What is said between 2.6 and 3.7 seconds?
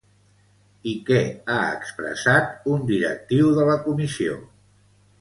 un directiu